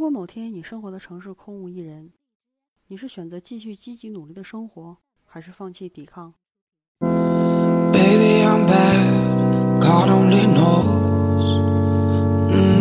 [0.00, 2.10] 果某天你生活的城市空无一人，
[2.86, 6.32] 你是选择继续积极努力的生活，还是放弃抵抗
[7.92, 9.78] ？Baby, I'm bad.
[9.78, 11.58] God only knows.
[12.50, 12.80] Mm.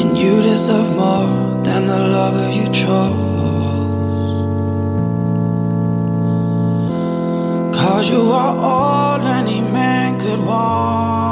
[0.00, 1.26] And you deserve more
[1.62, 3.12] than the lover you chose.
[7.70, 11.23] Cause you are all any man could want.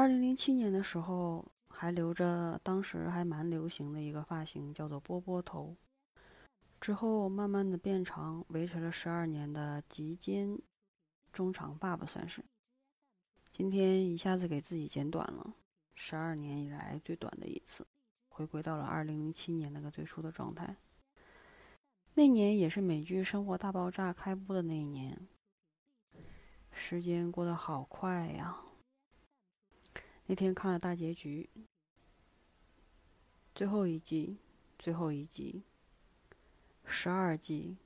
[0.00, 5.76] 二零零七年的时候，还留着当时还蛮流行的一个发型，叫做波波头。
[6.80, 10.58] 之后慢慢的变长，维持了十二年的及肩
[11.30, 12.42] 中长发吧，算是。
[13.52, 15.52] 今天一下子给自己剪短了，
[15.94, 17.86] 十二年以来最短的一次，
[18.30, 20.74] 回归到了二零零七年那个最初的状态。
[22.14, 25.28] 那年也是美剧《生活大爆炸》开播的那一年，
[26.72, 28.62] 时间过得好快呀。
[30.30, 31.50] 那天看了大结局，
[33.52, 34.38] 最后一季，
[34.78, 35.64] 最后一集，
[36.84, 37.78] 十二季，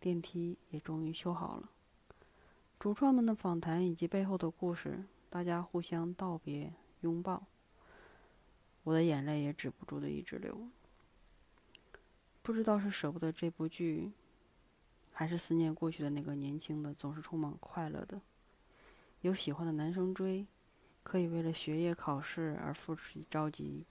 [0.00, 1.70] 电梯也终于修好了。
[2.80, 6.72] 主创们的访谈以及背后的故事，大家互相道别、
[7.02, 7.46] 拥抱，
[8.82, 10.66] 我的眼泪也止不住的一直流。
[12.42, 14.10] 不知道是舍不得这部剧，
[15.12, 18.20] 还是思念过去的那个年轻的、总是充满快乐的、
[19.20, 20.44] 有喜欢的男生追。
[21.04, 23.84] 可以为了学业考试而复习着急，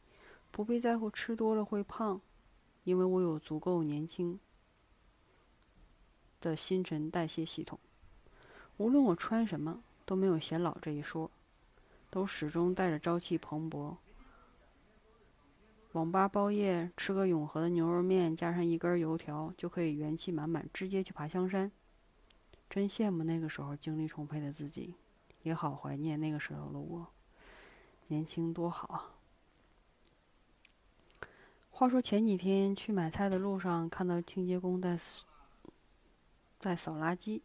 [0.51, 2.19] 不必在乎吃多了会胖，
[2.83, 4.37] 因为我有足够年轻
[6.41, 7.79] 的新陈代谢系统。
[8.75, 11.31] 无论我穿什么，都没有显老这一说，
[12.09, 13.95] 都始终带着朝气蓬勃。
[15.93, 21.71] 网吧包夜，吃个永和的牛肉面，加上一根油条，就可以元气满满，直接去爬香山。
[22.67, 24.95] 真羡慕那个时候精力充沛的自己。
[25.43, 27.07] 也好怀念那个时候的我，
[28.07, 29.13] 年轻多好啊！
[31.69, 34.97] 话说前几天去买菜的路上，看到清洁工在
[36.59, 37.41] 在扫垃圾，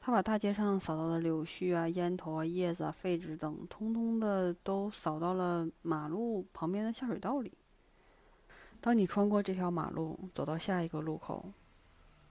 [0.00, 7.52] 他把大街上扫到的柳絮啊、烟头啊、叶子啊、废纸等，通通的都扫到了马路旁边的下水道里。
[8.80, 11.52] 当你穿过这条马路，走到下一个路口，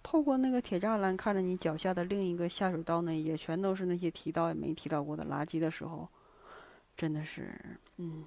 [0.09, 6.07] 透过那个铁栅栏看着你脚下的另一个下水道呢，也全都是那些提到也没提到过的垃圾的时候，
[6.95, 7.53] 真的是，
[7.97, 8.23] 嗯，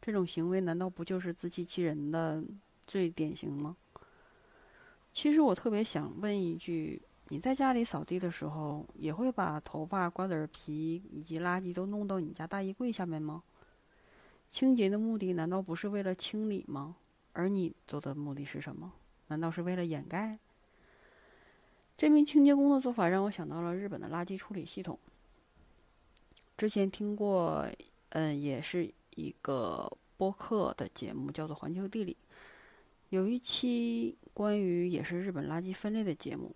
[0.00, 2.42] 这种行为难道不就是自欺欺人的
[2.86, 3.76] 最典型吗？
[5.12, 13.42] 其实我特别想问一句：你在家里扫地的时候，也会把头发、瓜子皮以及垃圾都弄到你家大衣柜下面吗？
[14.48, 16.96] 清洁的目的难道不是为了清理吗？
[17.34, 18.90] 而你做的目的是什么？
[19.26, 20.38] 难道是为了掩盖？
[22.02, 24.98] 这名清洁工的做法让我想到了日本的垃圾处理系统。
[26.58, 27.64] 之前听过，
[28.08, 32.16] 嗯，也是一个播客的节目，叫做《环球地理》，
[33.10, 36.52] 有一期关于也是日本垃圾分类的节目。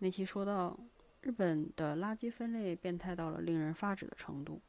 [0.00, 0.78] 那期说到
[1.22, 4.60] 日本的垃圾分类变态到了令人发指的程度。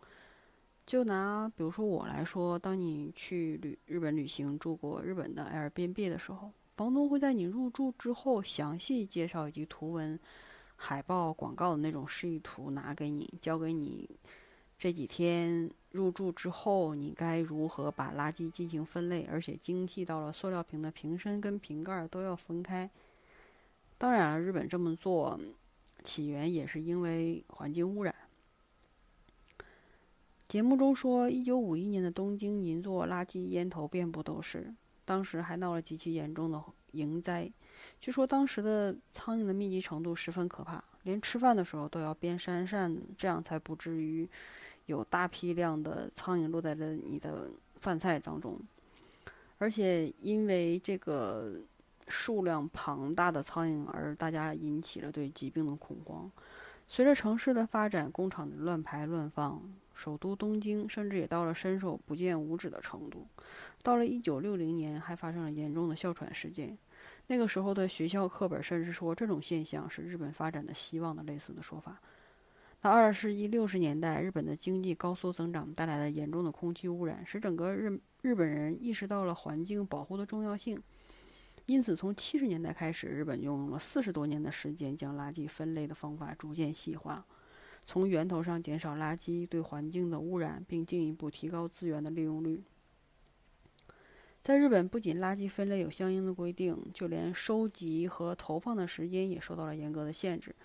[0.86, 6.54] 就拿比如说我来说，当你去旅日本旅行住过日本的 Airbnb 的时候。
[6.82, 10.20] 房东会在你入住之后详细介绍以及图文、
[10.76, 14.10] 海报、广告的那种示意图拿给你，交给你。
[14.80, 22.90] 这几天入住之后，你该如何把垃圾进行分类，而且精细到了塑料瓶的瓶身跟瓶盖都要分开。
[24.00, 25.40] 当然了，日本这么做
[26.04, 28.16] 起源也是因为环境污染。
[30.48, 34.74] 节目中说，一九五一年的东京银座垃圾烟头遍布都是。
[35.06, 36.64] 当时还闹了极其严重的
[36.94, 37.52] 蝇灾，
[38.00, 44.28] 据说当时的苍蝇的密集程度十分可怕，连吃饭的时候都要边扇扇子，这样才不至于
[44.86, 48.60] 有大批量的苍蝇落在了你的饭菜当中。
[49.58, 51.54] 而且因为这个
[52.08, 56.32] 数量庞大的苍蝇，而大家引起了对疾病的恐慌。
[56.88, 59.62] 随着城市的发展，工厂的乱排乱放，
[59.94, 63.28] 首都东京甚至也到了伸手不见五指的程度。
[63.84, 66.78] 到了一九六零年，还发生了严重的哮喘事件。
[67.28, 72.00] 那个时候的学校课本甚至说这种现象是日本发展的希望的类似的说法。
[72.82, 80.82] 那二十世纪六十年代，日本的经济高速增长带来了严重的空气污染，使整个日日本人意识到了环境保护的重要性。
[81.68, 87.24] 因此，从七十年代开始，日本用了四十多年的时间，将垃圾分类的方法逐渐细化，
[87.86, 92.64] 从源头上减少垃圾对环境的污染，并进一步提高资源的利用率。
[94.42, 100.56] 在日本，不仅垃圾分类有相应的规定，就连收集和投放的时间也受到了严格的限制。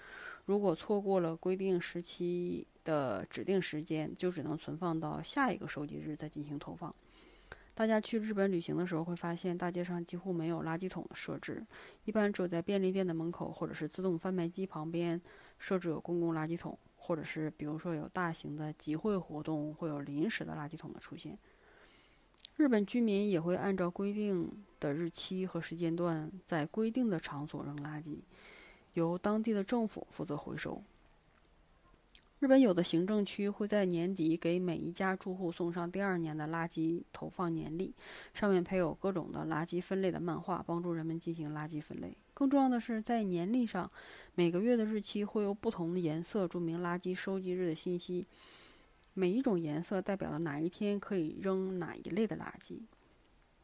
[0.46, 6.94] 如果错过了规定时期的指定时间，就只能存放到下一个收集日再进行投放。
[7.74, 11.66] 大家去日本旅行的时候会发现，大街上几乎没有垃圾桶的设置，
[12.04, 15.20] 一般只有在便利店的门口或者是自动贩卖机旁边
[15.58, 21.38] 设置有公共垃圾桶，或者是比如说有大型的集会活动会有临时的垃圾桶的出现。
[22.56, 24.50] 日本居民也会按照规定
[24.80, 28.18] 的日期和时间段，在规定的场所扔垃圾，
[28.94, 30.82] 由当地的政府负责回收。
[32.38, 37.94] 日本有的行政区会在年底给每一家住户送上第二年的垃圾投放年历，
[38.34, 42.14] 上面配有各种的垃圾分类的漫画，帮助人们进行垃圾分类。
[42.34, 43.90] 更重要的是，在年历上，
[44.34, 48.26] 每个月的日期会有不同的颜色注明垃圾收集日的信息，
[49.14, 52.80] 每一种颜色代表了哪一天可以扔哪一类的垃圾。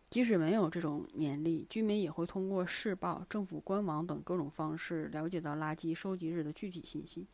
[0.08, 7.26] 即使没有这种年历，居民也会通过市报、政府官网等各种方式了解到垃圾收集日的具体信息。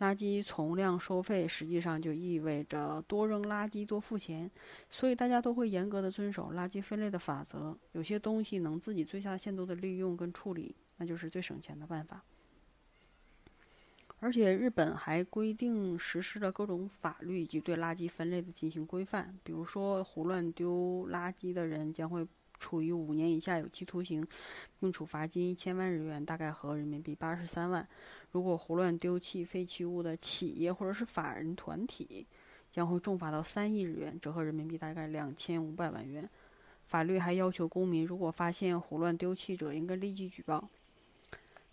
[0.00, 4.50] 垃圾从量收费，实际上就意味着多扔垃圾多付钱，
[4.90, 7.76] 所以大家都会严格的遵守垃圾分类的法则。
[7.92, 12.24] 有些东西能自己最大限度的利用跟处理，那就是最省钱的办法。
[14.20, 22.26] 而且日本还规定实施了各种法律以及对垃圾分类的进行规范，比如说胡乱丢垃圾的人将会
[22.58, 24.26] 处于五年以下有期徒刑，
[24.80, 27.86] 并处罚金一千万日元，大概合人民币八十三万。
[28.34, 32.26] 如果胡乱丢弃废弃物的企业或者是法人团体，
[32.68, 36.28] 将会重罚到三亿日元，折合人民币大概两千五百万元。
[36.84, 40.68] 法律还要求公民，如果发现胡乱丢弃者，应该立即举报。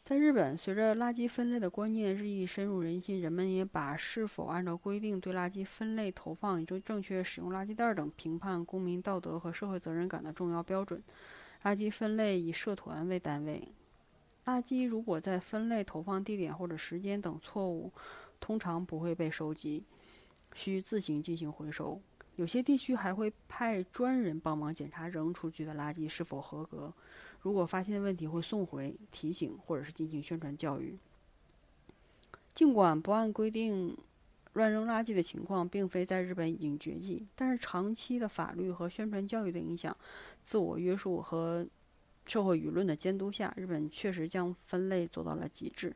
[0.03, 11.01] 在日本，随着垃圾分类的观念日益深入人心，人们也把是否按照规定对垃圾分类投放以及正确使用垃圾袋等评判公民道德和社会责任感的重要标准。
[11.63, 13.67] 垃圾分类以社团为单位。
[14.45, 17.91] 垃圾如果在分类、投放地点或者时间等错误，
[18.39, 19.83] 通常不会被收集，
[20.55, 22.01] 需自行进行回收。
[22.37, 26.91] 有些地区还会派专人帮忙检查扔出去的垃圾是否合格。
[27.39, 30.97] 如果发现问题，会送回、提醒或者是进行宣传教育。
[32.55, 33.95] 尽管不按规定
[34.53, 39.95] 乱扔垃圾的情况并非在日本已经绝迹，但是长期的法律和宣传教育的影响、
[40.43, 41.67] 自我约束和。
[42.25, 45.95] 社会舆论的监督下，日本确实将分类做到了极致。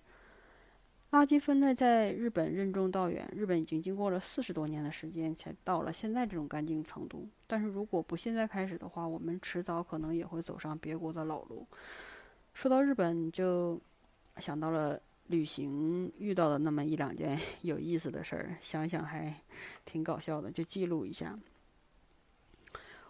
[1.11, 7.25] 垃圾分类在日本任重道远，日本已经经过了四十多年的时间，才到了现在这种干净程度。
[7.47, 11.65] 但是如果不现在开始的话，我们迟早可能也会走上别国的老路。
[12.53, 13.79] 说到日本，就
[14.39, 19.33] 想到了旅行遇到的那么一两件 有意思的事儿，想想还
[19.85, 21.39] 挺搞笑的，就记录一下。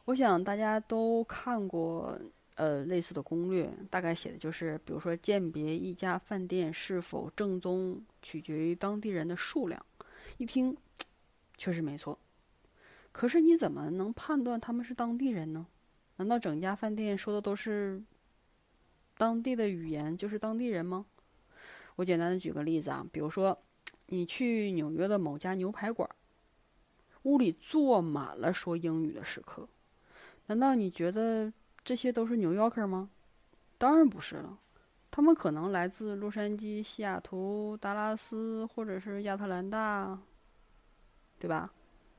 [0.03, 2.19] 我想大家都看过。
[2.55, 9.85] 呃，类似的攻略大概写的就是，比如说鉴别一家饭店是否正宗，取决于当地人的数量。
[10.37, 10.77] 一听，
[11.57, 12.17] 确实没错。
[13.11, 15.67] 可是你怎么能判断他们是当地人呢？
[16.15, 18.01] 难道整家饭店说的都是
[19.17, 21.05] 当地的语言，就是当地人吗？
[21.97, 23.61] 我简单的举个例子啊，比如说
[24.05, 26.09] 你去纽约的某家牛排馆，
[27.23, 29.67] 屋里坐满了说英语的食客，
[30.45, 31.51] 难道你觉得？
[31.85, 33.09] 这些都是纽约客吗？
[33.77, 34.57] 当然不是了，
[35.11, 40.19] 他们可能来自洛杉矶、西雅图、达拉斯或者是亚特兰大，
[41.37, 41.71] 对吧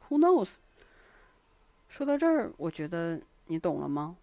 [0.08, 0.58] ？Who knows？
[1.88, 4.16] 说到这儿，我觉得你懂了吗？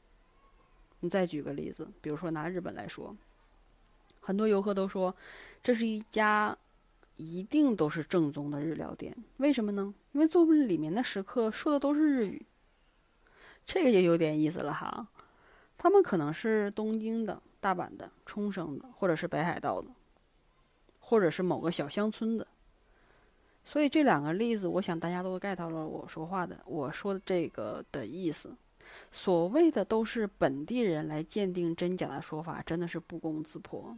[1.01, 3.13] 你再举个例子，比如说拿日本来说，
[4.21, 5.13] 很多游客都说
[5.61, 6.57] 这是一家
[7.17, 9.93] 一定都是正宗的日料店，为什么呢？
[10.13, 12.45] 因为座位里面的食客说的都是日语，
[13.65, 15.09] 这个也有点意思了哈。
[15.83, 19.89] 他们可能是东京的、大阪的、冲绳的，或者是北海道的，
[20.97, 22.47] 或者是某个小乡村的。
[23.65, 28.55] 所以这两个例子，我想大家都 get 到了我说话的，我说的这个的意思。
[29.11, 33.93] 所谓的都是本地人来鉴定真假的说法，真的是不攻自破。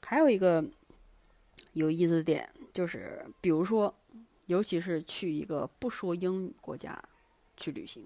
[0.00, 0.64] 还有一个
[1.74, 3.94] 有意思的点，就是比如说，
[4.46, 7.00] 尤其是去一个不说英语国家
[7.56, 8.04] 去旅行。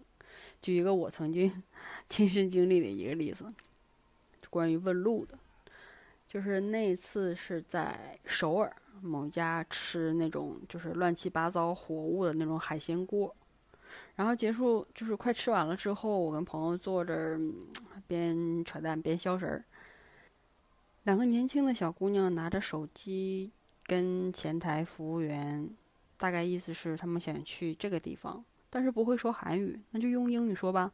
[0.60, 1.62] 举一个我曾经
[2.08, 3.46] 亲身经历的一个例子，
[4.50, 5.38] 关于问路的，
[6.26, 13.34] 就是那次是在首尔某家吃那种就是乱七八糟活物的那种海鲜锅，
[14.16, 17.38] 然后结束就是快吃完了之后，我跟朋友坐着
[18.06, 19.64] 边扯淡边消食儿，
[21.04, 23.52] 两个年轻的小姑娘拿着手机
[23.84, 25.70] 跟前台服务员，
[26.16, 28.44] 大概意思是他们想去这个地方。
[28.70, 30.92] 但是不会说韩语，那就用英语说吧。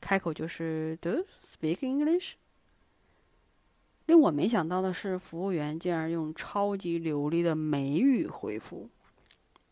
[0.00, 1.26] 开口就是 “Do
[1.58, 2.32] speak English？”
[4.06, 8.88] 令我没想到的是，服务员竟然用超级流利的美语回复。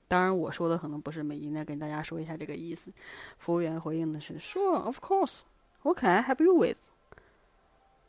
[0.06, 2.92] 当然，我说的可能不是美音，那跟大家说一下这个意思。
[3.36, 5.40] 服务员回应的是：“Sure, of course.
[5.82, 6.76] What can I help you with？”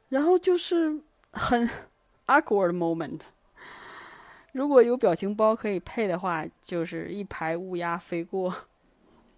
[0.10, 1.70] 然后就是很
[2.28, 3.22] awkward moment。
[4.52, 8.54] 如果有表情包可以配的话，就是一排乌鸦飞过，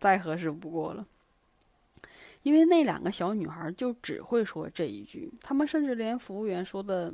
[0.01, 1.07] 再合适不过了。
[2.43, 7.13] 因为那两个小女孩就只会说这一句，她们甚至连服务员说的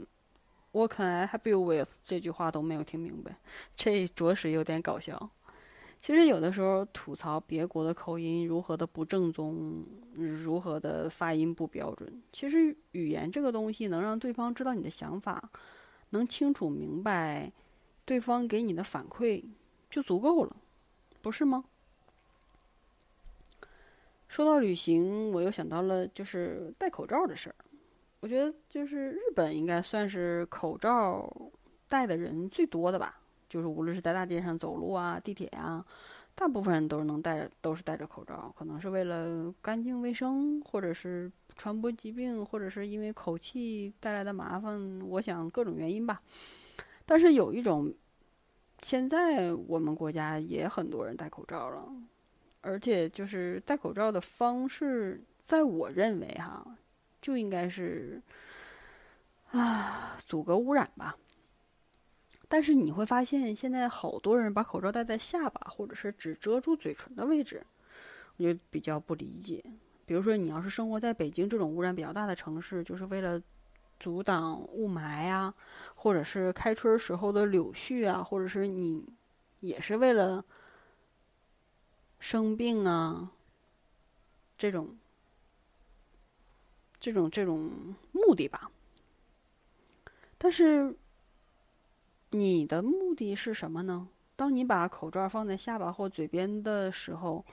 [0.71, 3.37] “What can I help you with” 这句话都没有听明白，
[3.75, 5.29] 这着实有点搞笑。
[5.99, 15.51] 其实有的时候吐槽别国的口音如何的不正宗，如何的发音不标准，其实语言这个东西能让对方知道你的想法，
[16.11, 17.51] 能清楚明白
[18.05, 19.43] 对方给你的反馈
[19.89, 20.55] 就足够了，
[21.21, 21.65] 不是吗？
[24.27, 27.55] 说到旅行，我又想到了就是戴口罩的事儿。
[28.19, 31.31] 我觉得就是日本应该算是口罩
[31.87, 33.19] 戴的人最多的吧。
[33.49, 35.85] 就是无论是在大街上走路啊、地铁呀，
[36.35, 38.53] 大部分人都是能戴着，都是戴着口罩。
[38.57, 45.01] 可能是为了干净卫生，或者是传播疾病，或者是因为口气带来的麻烦。
[45.07, 46.21] 我想各种原因吧。
[47.05, 47.93] 但是有一种，
[48.79, 51.87] 现在我们国家也很多人戴口罩了。
[52.67, 56.75] 而且就是戴口罩的方式，在我认为哈，
[57.21, 58.21] 就应该是
[59.51, 61.15] 啊，阻隔污染吧。
[62.49, 67.65] 但是你会发现，现在好多人把口罩戴在下巴，或者是只遮住嘴唇的位置，
[68.35, 69.63] 我就比较不理解。
[70.05, 73.41] 比如说，你要是生活在北京这种污染比较大的城市，就是为了
[73.97, 75.53] 阻挡雾霾啊，
[75.95, 79.05] 或者是开春时候的柳絮啊，或者是你
[79.61, 80.43] 也是为了。
[82.29, 83.31] 生病啊，
[84.57, 84.97] 这种、
[86.99, 88.69] 这种、这种目的吧。
[90.37, 90.97] 但是，
[92.31, 94.09] 你的目的是什么呢？
[94.35, 97.45] 当你把口罩放在下巴或嘴边的时候，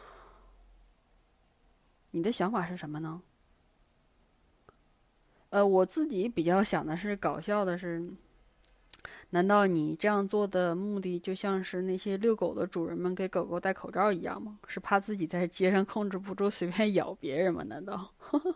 [2.10, 3.22] 你的想法是什么呢？
[5.50, 8.12] 呃，我自己比较想的是，搞笑的是。
[9.30, 14.58] 难道你这样做的目的就像是那些遛狗的主人们给狗狗戴口罩一样吗？
[14.66, 17.62] 是怕自己在街上控制不住随便咬别人吗？
[17.64, 18.12] 难道？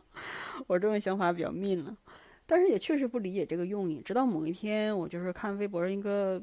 [0.67, 1.97] 我这种想法比较命了，
[2.47, 4.01] 但是也确实不理解这个用意。
[4.01, 6.43] 直到某一天，我就是看微博一个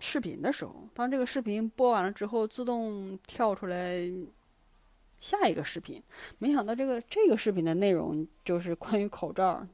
[0.00, 4.10] 视频的时候，当这个视频播完了之后，自动跳出来
[5.20, 6.02] 下一个视频，
[6.38, 9.66] 没想到这个这个视频的内容就是关于口罩。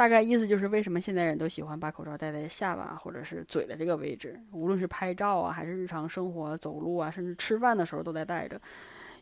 [0.00, 4.42] 大概意思就是，为什么现在人都喜欢把口罩戴在下巴或者是嘴的这个位置？
[4.50, 8.58] 无论是拍照啊，还是日常生活走路啊，甚至吃饭的时候都在戴着。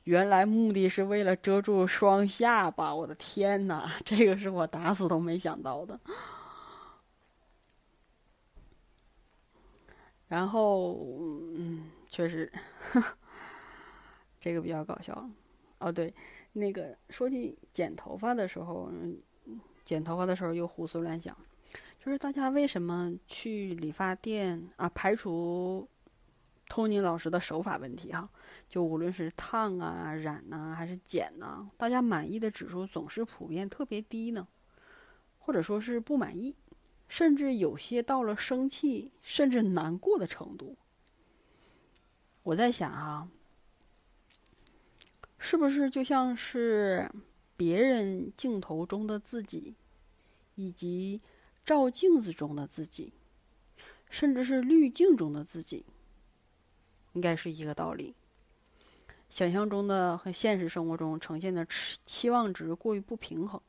[0.05, 2.95] 原来目的是为了遮住双下巴！
[2.95, 5.99] 我的天哪，这个是我打死都没想到的。
[10.29, 10.97] 然后，
[11.57, 12.53] 嗯，确实，
[14.39, 15.29] 这个比较搞笑。
[15.79, 16.15] 哦，对，
[16.53, 18.89] 那个说起剪头发的时候。
[19.89, 21.35] 剪头发的时候又胡思乱想，
[21.99, 24.87] 就是大家为什么去理发店啊？
[24.91, 25.89] 排除
[26.69, 28.29] 托尼老师的手法问题哈，
[28.69, 34.47] 就无论是烫啊、染呐，还是剪呐，大家满意的指数总是普遍特别低呢？
[35.39, 36.55] 或者说是不满意，
[37.09, 40.77] 甚至有些到了生气甚至难过的程度。
[42.43, 43.27] 我在想哈，
[45.39, 47.11] 是不是就像是？
[47.59, 49.75] 别人镜头中的自己，
[50.55, 51.21] 以及
[51.67, 53.13] 照镜子中的自己，
[54.09, 55.85] 甚至是滤镜中的自己，
[57.15, 58.15] 应该是一个道理。
[59.29, 61.67] 想象中的和现实生活中呈现的
[62.07, 63.61] 期望值过于不平衡，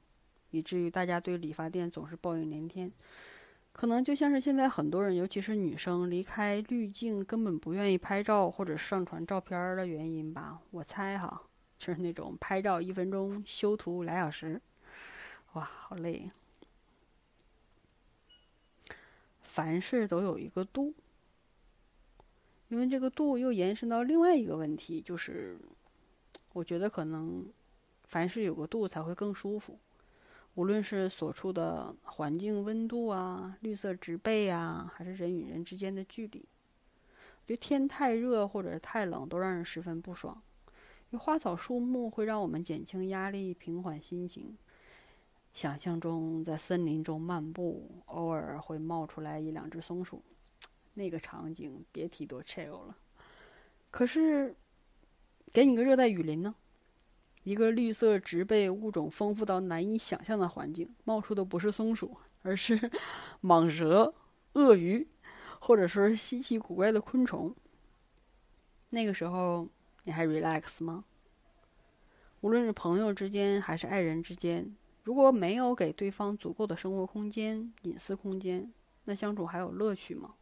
[0.52, 2.92] 以至于大家对理发店总是抱怨连天。
[3.72, 10.60] 可能就像是现在很多人，尤其是女生，离开滤镜根本不愿意拍照或者上传照片的原因吧？
[10.70, 11.49] 我猜哈。
[11.80, 14.62] 就是那种拍照一分钟，修图俩小时，
[15.54, 16.30] 哇，好累。
[19.42, 20.94] 凡事都有一个度，
[22.68, 25.58] 因为这个度又延伸到另外一个问题，就是
[26.54, 27.50] 我觉得可能
[28.04, 29.80] 凡事有个度才会更舒服，
[30.56, 36.46] 无论是所处的环境温度啊、绿色植被啊，还是人与人之间的距离，
[37.48, 40.42] 就天太热或者太冷，都让人十分不爽。
[41.18, 44.58] 花草树木会让我们减轻压力、平缓心情。
[45.54, 50.22] 想象中在森林中漫步，偶尔会冒出来一两只松鼠，
[50.94, 52.96] 那个场景别提多 chill 了。
[53.90, 54.56] 可是，
[55.52, 56.54] 给你个热带雨林呢？
[57.44, 62.78] 一个绿色植被物种丰富到难以想象的环境，冒出的不是松鼠，而是
[63.42, 64.14] 蟒蛇、
[64.54, 65.08] 鳄鱼，
[65.60, 67.56] 或者说稀奇古怪的昆虫。
[68.92, 69.68] 那个时候
[70.04, 71.06] 你还 relax 吗？
[72.42, 78.72] 无论是朋友之间还是爱人之间，如果没有给对方足够的生活空间、隐私空间，
[79.06, 80.36] 那相处还有乐趣吗？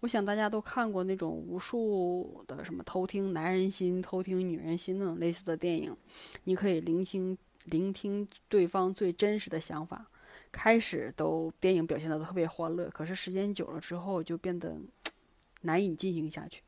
[0.00, 5.96] 我想大家都看过那种无数的什么偷听男人心、偷听女人心那种类似的电影，
[6.44, 10.06] 你可以聆听聆听对方最真实的想法。
[10.52, 14.76] 开始都电影表现的特别欢乐，可是时间久了之后就变得
[15.62, 16.62] 难以进行下去。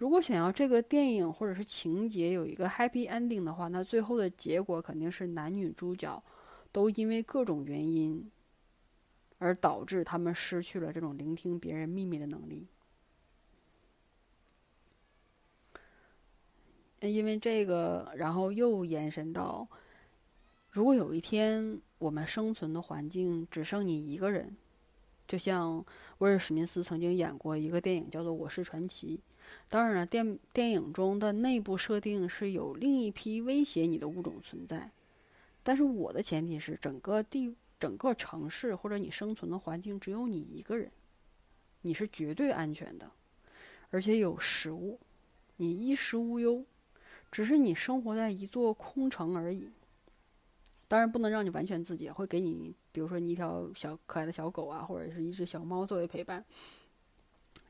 [0.00, 6.22] 如果想要这个电影或者是情节有一个 happy ending 的话，那最后的结果肯定是男女主角
[6.72, 8.30] 都因为各种原因。
[9.42, 12.66] 而导致他们失去了这种聆听别人秘密的能力。
[17.00, 19.66] 因为这个，然后又延伸到，
[20.70, 24.54] 如果有一天我们生存的环境只剩你一个人，
[25.26, 25.82] 就像
[26.18, 29.22] 威尔史密斯曾经演过一个电影叫做《我是传奇》。
[29.68, 34.90] 当然了，电电影中的内部设定是有另一批威胁你的物种存在，
[35.62, 37.54] 但是我的前提是整个地。
[37.80, 40.92] 整个城市或者你生存的环境只有你一个人，
[41.80, 43.10] 你是绝对安全的，
[43.88, 45.00] 而且有食物，
[45.56, 46.62] 你衣食无忧，
[47.32, 49.70] 只是你生活在一座空城而已。
[50.88, 56.44] 当然不能让你完全自己，会给你，比如说你一条小可爱的小狗啊，或者是一只小猫作为陪伴。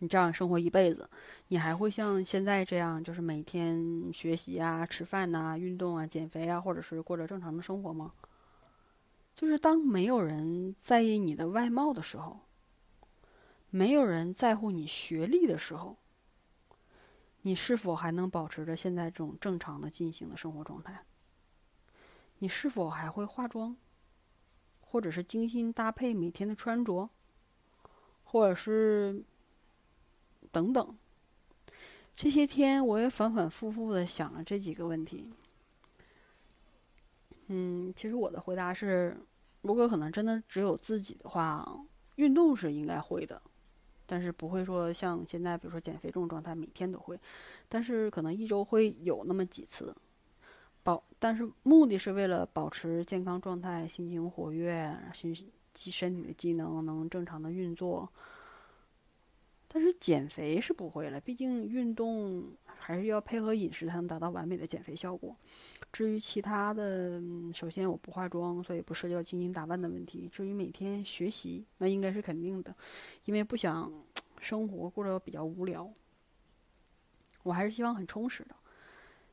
[0.00, 1.09] 你这样生活一辈子，
[1.49, 8.12] 你还会像现在这样，就是每天学习啊、吃饭呐、运动啊、减肥啊，或者是过着正常的生活吗？
[9.35, 12.40] 就是当没有人在意你的外貌的时候，
[13.71, 15.97] 没有人在乎你学历的时候，
[17.42, 21.04] 你是否还能保持着现在这种正常的进行的生活状态？
[22.38, 23.76] 你是否还会化妆，
[24.80, 27.11] 或者是精心搭配每天的穿着，
[28.25, 29.23] 或者是
[30.52, 30.96] 等等？
[32.16, 35.30] 这些天我也反反复复的想了这几个问题。
[37.48, 39.16] 嗯，其实我的回答是。
[39.62, 41.70] 如果可能真的只有自己的话，
[42.14, 43.42] 运动是应该会的，
[44.06, 47.20] 但是不会说像现在，比如说减肥这种状态，每天都会，
[47.68, 49.94] 但是可能一周会有那么几次，
[50.82, 55.34] 保，但是目的是为了保持健康状态，心情活跃，身
[55.74, 58.10] 机身体的机能能正常的运作。
[59.72, 65.37] 但是减肥是不会了，毕竟运动还是要配合饮食才能达到完美的减肥效果。
[65.92, 67.22] 至于其他的，
[67.54, 70.28] 首先我不化妆，所以不涉及到精心打扮的问题。
[70.33, 72.74] 至于每天学习，那应该是肯定的，
[73.26, 73.92] 因为不想
[74.40, 75.88] 生活过得比较无聊。
[77.44, 78.56] 我还是希望很充实的。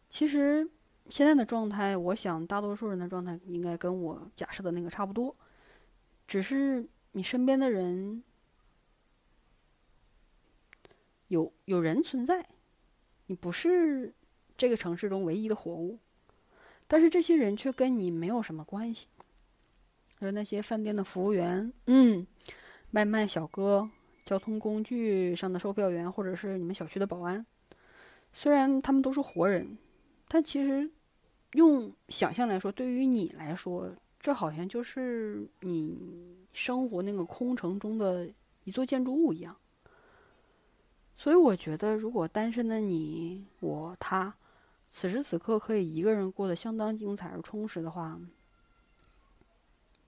[0.07, 0.69] 其实
[1.09, 5.35] 现在的状态，我想大多数人的状态应该跟我假设的那个差不多，
[6.27, 8.21] 只是你身边的人。
[11.27, 12.47] 有有人存在，
[13.25, 14.13] 你不是
[14.57, 15.99] 这个城市中唯一的活物，
[16.87, 19.07] 但是这些人却跟你没有什么关系。
[20.19, 22.25] 而那些饭店的服务员，嗯，
[22.91, 23.87] 外卖小哥、
[24.25, 27.45] 交通工具上的售票员，或者是你们小区的保安，
[28.33, 29.77] 虽然他们都是活人，
[30.27, 30.89] 但其实
[31.53, 38.27] 用想象来说，对于你来说，这好像就是你生活那个空城中的
[38.63, 39.55] 一座建筑物一样。
[41.17, 44.35] 所以我觉得，如果单身的你、我、他，
[44.87, 48.19] 此时此刻可以一个人过得相当精彩而充实的话，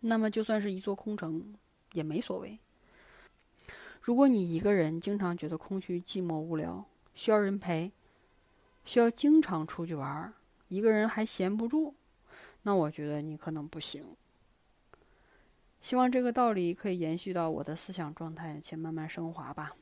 [0.01, 1.55] 那么就算是一座空城
[1.93, 2.59] 也没所谓。
[4.01, 7.91] 如果你一个人经常觉得空虚、寂寞、无聊，需要人陪，
[8.85, 10.33] 需要经常出去玩，
[10.67, 11.95] 一个人还闲不住，
[12.61, 14.15] 那我觉得你可能不行。
[15.81, 19.73] 希望这个道理可以延续到我的思想状态，且慢慢升华吧。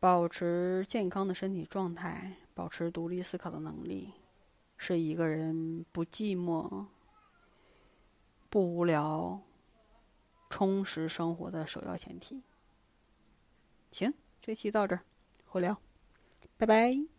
[0.00, 4.12] 保持健康的身体状态，保持独立思考的能力，
[4.76, 6.86] 是一个人不寂寞、
[8.48, 9.40] 不无聊、
[10.48, 12.42] 充实生活的首要前提。
[13.90, 15.02] 行，这期到这儿，
[15.44, 15.80] 后聊，
[16.56, 17.17] 拜拜。